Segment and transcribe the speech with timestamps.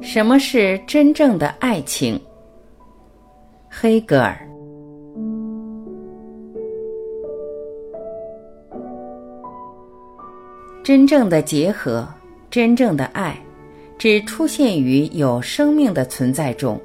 [0.00, 2.20] 什么是真正的爱情？
[3.68, 4.38] 黑格尔。
[10.84, 12.06] 真正的结合，
[12.50, 13.36] 真正的爱，
[13.98, 16.80] 只出现于有生命的存在中。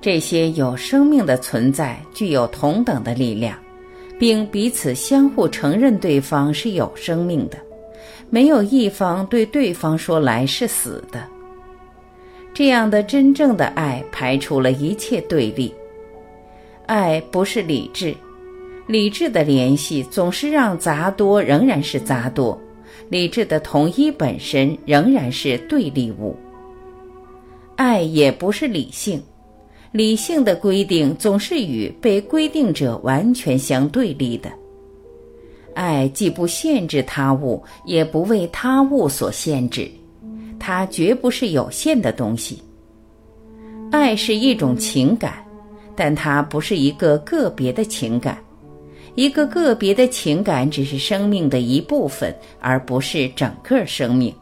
[0.00, 3.58] 这些有生命的存在具有同等的力量，
[4.18, 7.58] 并彼此相互承认对方是有生命的，
[8.30, 11.28] 没有一方对对方说来是死的。
[12.54, 15.72] 这样的真正的爱排除了一切对立。
[16.86, 18.14] 爱不是理智，
[18.86, 22.60] 理智的联系总是让杂多仍然是杂多，
[23.08, 26.36] 理智的统一本身仍然是对立物。
[27.76, 29.22] 爱也不是理性，
[29.92, 34.52] 理性的规定总是与被规定者完全相对立的。
[35.74, 39.90] 爱既不限制他物，也不为他物所限制。
[40.64, 42.62] 它绝不是有限的东西。
[43.90, 45.44] 爱是一种情感，
[45.96, 48.38] 但它不是一个个别的情感。
[49.16, 54.32] 一个个别的情感只是生命的一部分，而不是整个生命。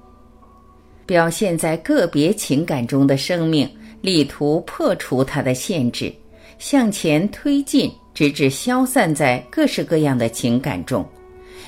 [1.06, 3.66] 表现在个别情感中的生命，
[4.02, 6.12] 力图破除它的限制，
[6.58, 11.02] 向前推进，直至消散在各式各样的情感中。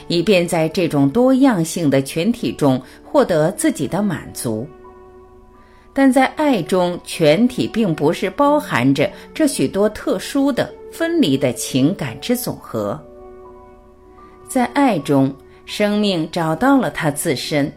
[0.09, 4.67] 以便在这种多样性的群体中获得自己的满足，
[5.93, 13.01] 但在爱中，全体并不是包含着这许多特殊的分离的情感之总和。
[14.49, 15.35] 在爱中，
[15.65, 17.73] 生命找到了它自身，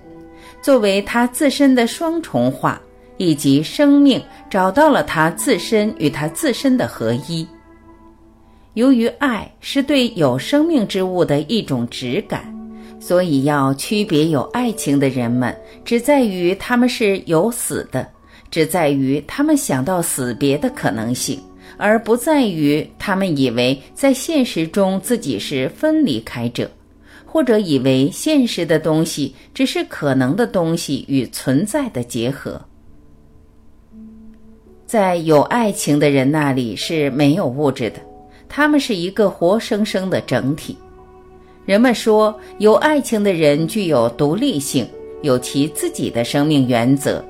[0.61, 2.81] 作为它自身的双重化，
[3.17, 7.47] 以及生命找到了它自身与它自身的合一。
[8.75, 12.53] 由于爱是对有生命之物的一种直感，
[12.99, 18.05] 所以要区别有爱情的人们，只在于他们是有死的，
[18.51, 21.39] 只在于他们想到死别的可能性，
[21.77, 26.69] 而不在于他们以为在现实中自己是分离开者，
[27.25, 32.61] 或者以为现实的东西只是可能的东西与存在的结合。
[34.85, 38.01] 在有爱情的人那里是没有物质的。
[38.47, 40.77] 他们是一个活生生的整体。
[41.65, 44.87] 人们说，有爱情的人具有独立性，
[45.21, 47.23] 有其自己的生命原则。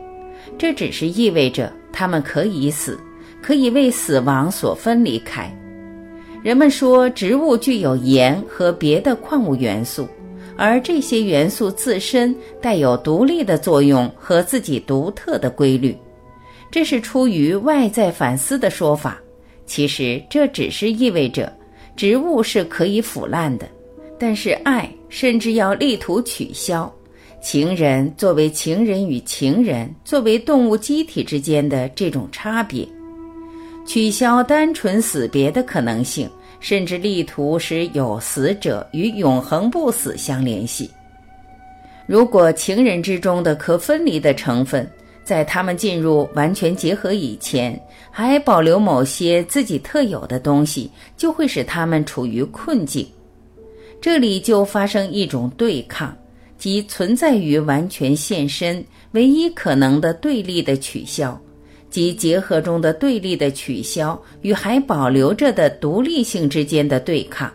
[0.58, 3.00] 这只是意味着他们可以死，
[3.42, 5.50] 可以为死亡所分离开。
[6.44, 10.08] 人们说，植物具有盐和别的矿物元素，
[10.56, 15.98] 而这些元素自身带有独立的作用和自己独特的规律。
[16.70, 19.18] 这是出于外在反思的说法。
[19.66, 21.52] 其实这只是意味着，
[21.96, 23.68] 植物是可以腐烂的，
[24.20, 26.94] 但是爱甚至要力图取消
[27.42, 32.88] 情人作为情人与情人作为动物机体之间的这种差别，
[33.88, 40.90] 取消单纯死别的可能性，甚至力图使有死者与永恒不死相联系。
[42.06, 44.88] 如果情人之中的可分离的成分。
[45.26, 47.78] 在他们进入完全结合以前，
[48.12, 53.06] 还保留某些自己特有的东西，就会使他们处于困境。
[54.00, 56.16] 这里就发生一种对抗，
[56.60, 61.36] 即存在于完全现身唯一可能的对立的取消，
[61.90, 67.52] 即结合中的对立的取消与还保留着的独立性之间的对抗。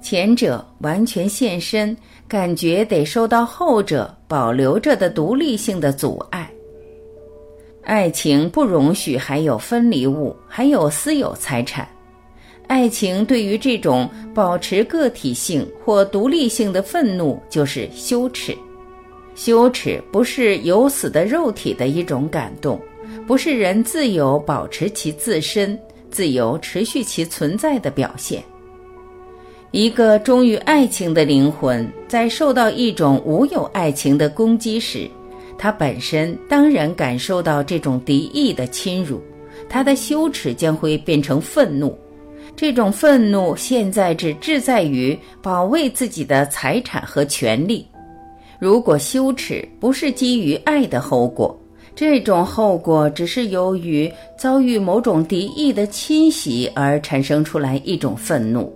[0.00, 1.96] 前者完全现身，
[2.28, 6.43] 感觉得受到后者保留着的独立性的阻碍。
[7.84, 11.86] 爱情不容许还有分离物，还有私有财产。
[12.66, 18.56] 爱情对于这种保持个体性或独立性的愤怒，就是羞耻。
[19.34, 22.80] 羞耻不是有死的肉体的一种感动，
[23.26, 25.78] 不是人自由保持其自身、
[26.10, 28.42] 自由持续其存在的表现。
[29.72, 35.10] 一个忠于爱情的灵魂，在受到一种无有爱情的攻击时。
[35.58, 39.20] 他本身当然感受到这种敌意的侵辱，
[39.68, 41.96] 他的羞耻将会变成愤怒。
[42.56, 47.86] 这种愤怒现在只志在于保卫自己的财产和权利。
[48.60, 51.58] 如果羞耻不是基于爱的后果，
[51.96, 58.72] 这种后果只是由于遭遇某种敌意的侵袭而产生出来一种愤怒。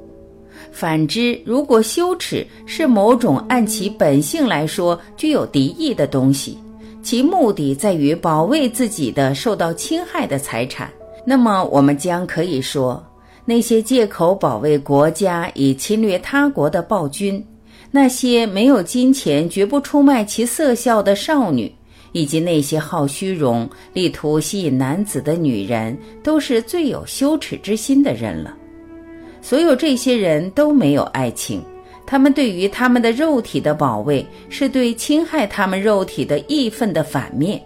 [0.72, 6.58] 反之，如果羞耻是某种按其本性来说具有敌意的东西，
[7.02, 10.90] 其目的在于保卫自己的受到侵害的财产。
[11.24, 13.04] 那么，我们将可以说，
[13.44, 17.44] 那些借口保卫国家以侵略他国的暴君，
[17.90, 21.72] 那些没有金钱绝不出卖其色效的少女，
[22.12, 28.54] 以及那些好虚荣、力图吸引男子的女人，都是最有羞耻之心的人了。
[29.40, 31.62] 所有这些人都没有爱情，
[32.10, 37.62] 他们对于他们的肉体的保卫，是对侵害他们肉体的义愤的反面。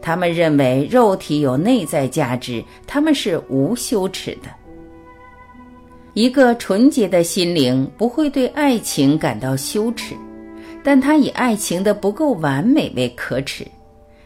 [0.00, 4.48] 他们认为肉体有内在价值，他们是无羞耻的。
[6.14, 10.14] 一个纯洁的心灵不会对爱情感到羞耻，
[10.84, 13.66] 但他以爱情的不够完美为可耻。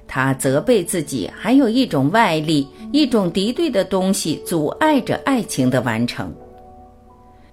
[0.07, 6.31] 他责备自己，还有一种外力，一种敌对的东西阻碍着爱情的完成。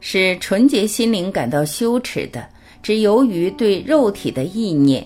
[0.05, 2.45] 使纯洁心灵感到羞耻的，
[2.81, 5.01] 只由于对肉体的意念。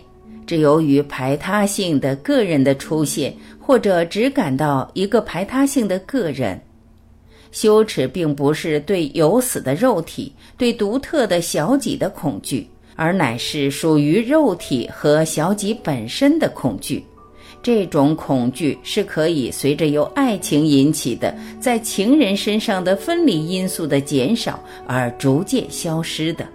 [0.48, 6.60] 只由于排他性的个人的出现，或者只感到一个排他性的个人，
[7.52, 17.06] 羞耻并不是对有死的肉体、对独特的小己的恐惧，而乃是属于肉体和小己本身的恐惧。
[17.68, 26.48] 这种恐惧是可以随着由爱情引起的在情人身上的分离因素的减少而逐渐消失的。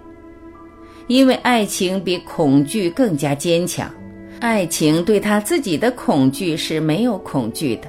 [1.05, 3.93] 因为爱情比恐惧更加坚强，
[4.39, 7.83] 爱情对他自己的恐惧是没有恐惧的，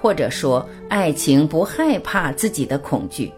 [0.00, 3.30] 或者说，爱情不害怕自己的恐惧，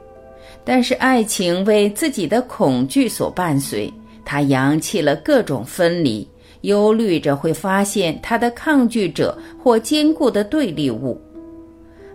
[0.64, 3.92] 但是爱情为自己的恐惧所伴随，
[4.24, 6.26] 他扬弃了各种分离，
[6.62, 11.20] 忧虑着会发现他的抗拒者或坚固的对立物。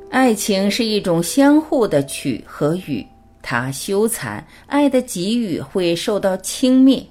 [0.09, 3.05] 爱情是一种相互的取和予。
[3.43, 7.03] 他羞惭，爱的给予会受到轻蔑；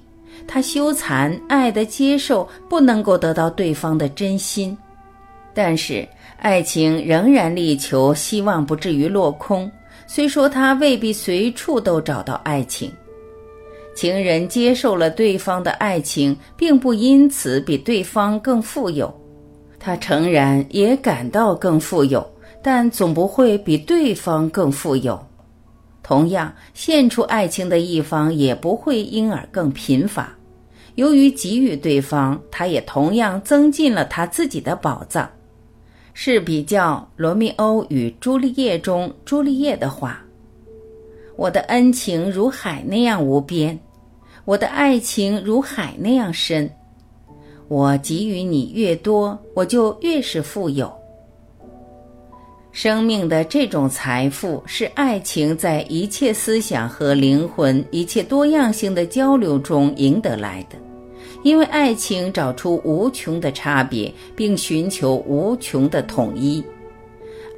[0.47, 4.77] 他羞惭，爱的接受不能够得到对方的真心。
[5.53, 6.07] 但是，
[6.37, 9.69] 爱情仍然力求希望不至于落空。
[10.07, 12.89] 虽说他未必随处都找到爱情，
[13.95, 19.13] 情人接受了对方的爱情，并不因此比对方更富有。
[19.79, 22.25] 他诚然也感到更富有，
[22.61, 25.19] 但总不会比对方更富有。
[26.03, 30.35] 同样，献出爱情的一方也不会因而更贫乏。
[30.95, 35.29] 由于给予对方，他也同样增进了他自己的宝藏。
[36.13, 40.21] 是比较《罗密欧与朱丽叶》中朱丽叶的话
[41.41, 43.77] ：“我的恩情如海那样无边，
[44.45, 46.69] 我的爱情如海那样深。
[47.67, 50.93] 我给予你越多，我就越是富有。”
[52.71, 60.77] 生命的这种财富是爱情在一切思想和灵魂、一切多样性的交流中赢得来的，
[61.41, 66.63] 因为爱情找出无穷的差别，并寻求无穷的统一。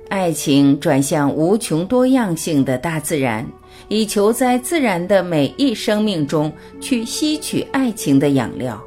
[0.07, 3.45] 爱情转向无穷多样性的大自然，
[3.87, 8.81] 以求在自然的每一生命中去吸取爱情的养料。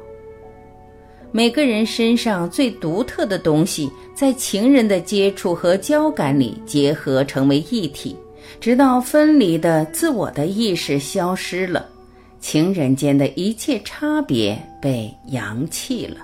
[1.31, 8.15] 每个人身上最独特的东西，在情人的接触和交感里结合成为一体，
[8.59, 11.87] 直到分离的自我的意识消失了，
[12.39, 16.17] 情人间的一切差别被扬弃了。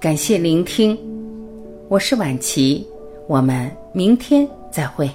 [0.00, 0.96] 感谢聆听，
[1.88, 2.86] 我是晚琪，
[3.26, 5.10] 我们明天再会。